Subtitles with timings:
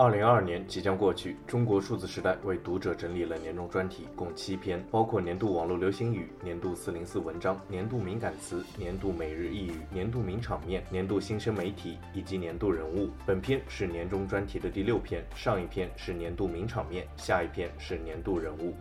[0.00, 13.10] 二零二二年即将过去，中国数字时代为读者整理了年终专题，共七篇，包括年度网络流行语、年度四零四文章、年度敏感词、年度每日一语、年度名场面、年度新生媒体以及年度人物。
[13.26, 18.76] 本篇是年终专题的第六篇，上一篇是年度名场面，下一篇是年度人物。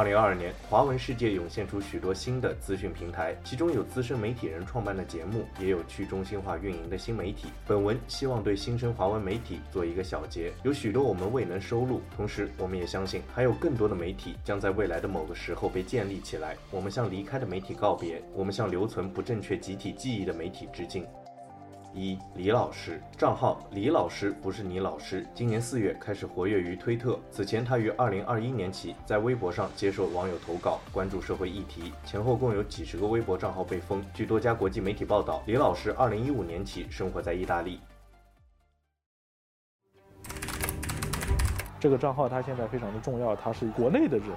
[0.00, 7.48] 二零二二年，华文世界涌现出许多新的资讯平台，其中有资深媒体人创办的节目，也有去中心化运营的新媒体。
[7.66, 16.56] 本文希望对新生华文媒体做一个小结，有许多我们未能收录，同时我们也相信还有更多的媒体将在未来的某个时候被建立起来。
[16.70, 21.04] 我们向离开的媒体告别，我们向留存不正确集体记忆的媒体致敬。
[21.92, 27.18] 一李老师账号李老师不是你老师，今年四月开始活跃于推特。
[27.32, 34.04] 此前他于二零二一年起在微博上接受网友投稿，关注社会议题，前后共有几十个微博账号被封。
[34.14, 37.80] 据多家国际媒体报道，李老师二零一五年起生活在意大利。
[41.80, 44.28] 这个账号他现在非常的重要，他是国内的人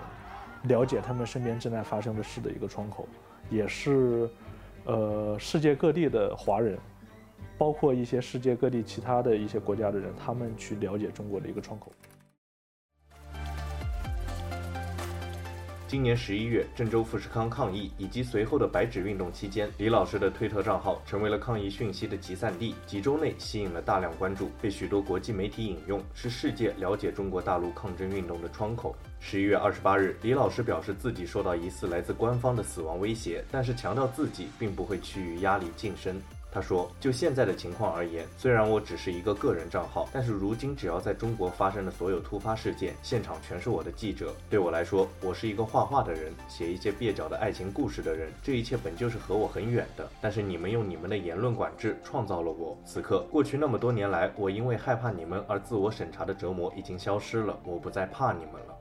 [0.64, 3.08] 了解他们身边正在发生的事的一个窗口，
[3.52, 4.27] 也是
[4.86, 6.80] 呃世界各地的华人。
[7.64, 11.94] 包括一些世界各地其他的一些国家的人，他们去了解中国的一个窗口。
[15.88, 28.94] 今年十一月，郑州富士康抗议以及随后的白纸运动期间，李老师的推特账号成为了抗议讯息的集散地，几周内吸引了大量关注，被许多国际媒体引用，是世界了解中国大陆抗争运动的窗口。
[29.22, 36.22] 十一月二十八日，李老师表示自己受到疑似来自官方的死亡威胁，但是强调自己并不会屈于压力晋升。
[36.53, 44.31] 他说：“就现在的情况而言，虽然我只是一个个人账号，但是如今只要在中国发生的所有突发事件，现场全是我的记者。
[44.51, 48.31] 对我来说，我是一个画画的人，写一些蹩脚的爱情故事的人。
[48.43, 50.07] 这一切本就是和我很远的。
[50.21, 52.77] 但是你们用你们的言论管制创造了我。
[52.85, 58.73] 此刻，过去那么多年来，我因为害怕你们而自我审查的折磨已经消失了，我不再怕你们了。”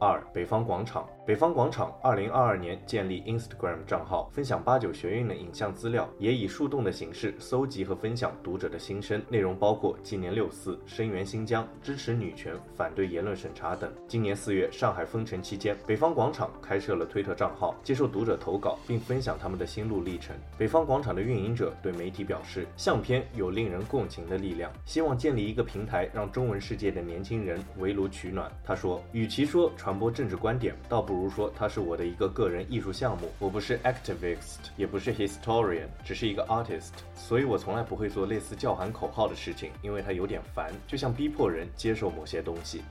[0.00, 13.92] 二北方广场，北方广场二零二二年建立 Instagram 账号，分享八九学运的影像资料，也以树洞的形式搜集和分享读者的心声，内容包括纪念六四、声援新疆、支持女权、反对言论审查等。
[14.06, 20.36] 今年四月，上海封城期间，北方广场开设了推特账号，接受读者投稿，并分享他们的心路历程。
[20.56, 28.48] 北方广场的运营者对媒体表示，相片有令人共情的力量，希望建立一个平台，让中文世界的年轻人围炉取暖。
[28.64, 33.32] 他说，与其说传传播政治观点，倒不如说它是我的一个个人艺术项目。
[33.38, 36.90] 我不是 activist，也不是 historian，只是一个 artist。
[37.14, 42.82] 所以我从来不会做类似叫喊口号的事情，因为它有点烦，就像逼迫人接受某些东西。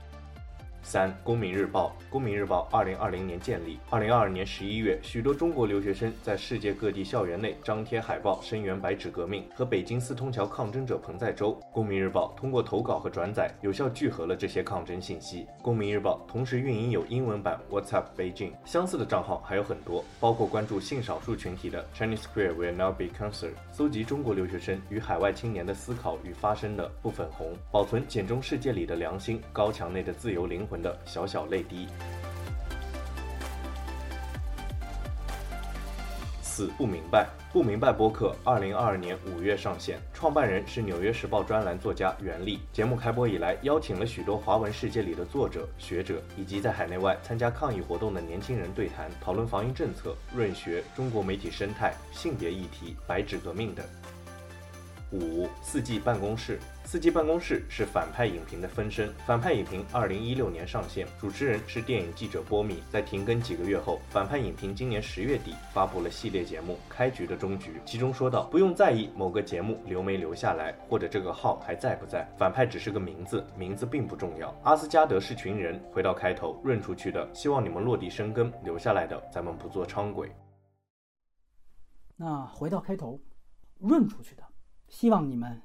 [0.88, 1.94] 三，公民日报。
[2.08, 3.78] 公民日报二零二零年建立。
[3.90, 11.60] 二零二二年十一月，许多中国留学生在世界各地校园内张贴海报，声援白纸革命和北京四通桥抗争者彭在洲。
[11.74, 15.46] 公民日报通过投稿和转载，有效聚合了这些抗争信息。
[15.60, 18.52] 公民日报同时运营有英文版 What's Up Beijing。
[18.64, 31.86] 相似的账号还有很多，包括关注性少数群体的 Chinese Queer Will Now Be Censored，搜集中国留学生与海外青年的思考与发声的不粉红，保存简中世界里的良心，高墙内的自由灵魂的小小泪滴。
[36.42, 42.58] 四不明白，不明白播客，二零二二年五月上线，创办人是《纽约时报》专栏作家袁立。
[42.72, 53.86] 节目开播以来，邀请了许多华文世界里的作者、学者，以及在海内外参加抗议活动的年轻人对谈，讨论防疫政策、润学、中国媒体生态、性别议题、白纸革命等。
[55.10, 59.10] 五四季办公室，四季办公室是反派影评的分身。
[59.26, 62.82] 反派影评二零一六年上线，主持人是电影记者波米。
[62.90, 74.54] 在停更几个月后，反派影评今年十月底发布了系列节目《开局的终局》，其中说道：“不用在意某个节目留没留下来，或者这个号还在不在，反派只是个名字，名字并不重要。
[74.62, 80.30] 阿斯加德是群人，回到开头，润出去的，希望你们落地生根；留下来的，咱们不做伥鬼。
[82.14, 83.18] 那回到开头，
[83.78, 84.42] 润出去的。”
[84.88, 85.62] 希望你们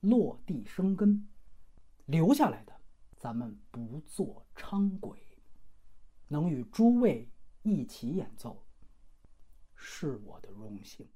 [0.00, 1.26] 落地生根，
[2.04, 2.72] 留下来的，
[3.16, 5.16] 咱们不做伥鬼，
[6.28, 7.28] 能与诸位
[7.62, 8.62] 一起演奏，
[9.74, 11.08] 是我的荣幸。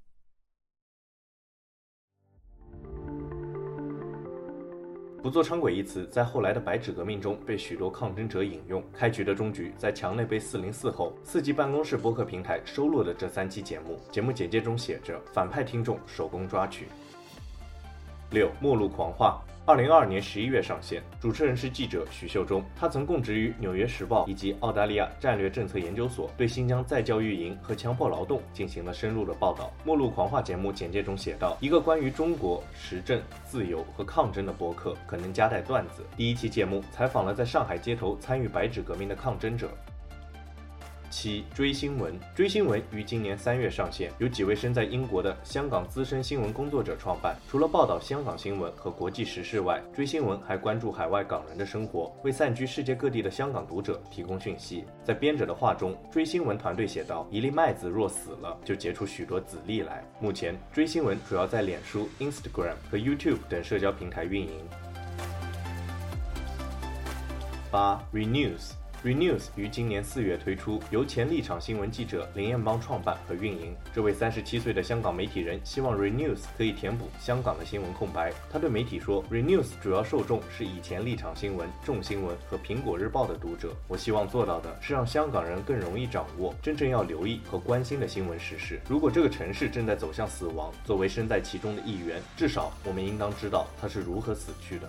[5.21, 8.83] 不做伥鬼一词在后来的白纸革命中被许多抗争者引用。
[8.91, 13.99] 开局的终局在墙内被四零四后，四季办公室播客平台收录了这三期节目。
[14.11, 16.87] 节目简介中写着：反派听众手工抓取。
[18.31, 19.41] 六，末路狂话。
[19.63, 29.71] 二零二二年十一月上线，主持人是记者许秀中，他曾供职于《纽约时报》以及澳大利亚战略政策研究所，对新疆再教育营和强迫劳动进行了深入的报道。
[29.85, 36.03] 末路狂话节目简介中写道：“一个关于中国时政、自由和抗争的播客，可能夹带段子。
[36.17, 39.69] 第一期节目采访了在上海街头参与白纸革命的抗争者。”
[41.11, 47.35] 七追新闻，追新闻于今年三月上线，由几位身在英国的香港资深新闻工作者创办。
[47.49, 54.85] 除了报道香港新闻和国际时事外，追新闻还关注海外港人的生活，为散居世界各地的香港读者提供讯息。
[55.03, 64.49] 在编者的话中，追新闻团队写道：“一粒麦子若死了，就结出许多籽粒来。”目前，追新闻主要在脸书、Instagram 和 YouTube 等社交平台运营。
[67.69, 68.80] 八 Renews。
[69.03, 73.75] ReNews 于今年四月推出，由前立场新闻记者林彦邦创办和运营。
[73.95, 78.31] 这位三十七岁的香港媒体人希望 ReNews 可以填补香港的新闻空白。
[78.51, 83.75] 他对媒体说：“ReNews 主要受众是以前立场新闻、众新闻和苹果日报的读者。
[83.87, 88.79] 我希望做到的是让香港人更容易掌握真正要留意和关心的新闻时事。
[88.87, 94.87] 如果这个城市正在走向死亡，作为身在其中的一员，至少我们应当知道它是如何死去的。”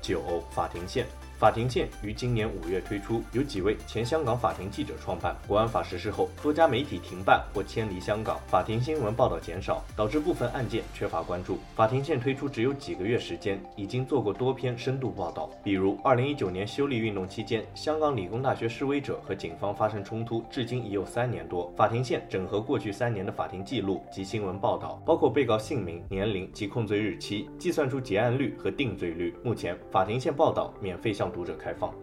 [0.00, 1.04] 九法庭线。
[1.40, 5.34] 法庭线于今年五月推出，由几位前香港法庭记者创办。
[5.48, 11.58] 国安法实施后，多家媒体停办或迁离香港，法庭新闻报道减少，导致部分案件缺乏关注。
[11.74, 21.72] 法庭线推出只有几个月时间，已经做过多篇深度报道，比如二零一九年修例运动期间，香港理工大学示威者和警方发生冲突，至今已有三年多。
[21.74, 29.34] 法庭线整合过去三年的法庭记录及新闻报道，包括被告姓名、年龄及控罪日期，计算出结案率和定罪率。
[29.42, 31.94] 目前，法庭线报道免费向读者开放。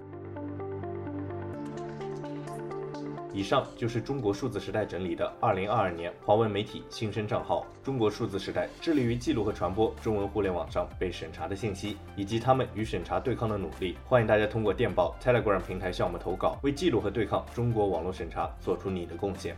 [3.34, 13.96] 以上就是中国数字时代整理的二零二二年华文媒体新生账号“中国数字时代”，致力于记录和传播中文互联网上被审查的信息，以及他们与审查对抗的努力。
[14.06, 19.56] 欢迎大家通过电报 Telegram 平台向我们投稿，为记录和对抗中国网络审查做出你的贡献。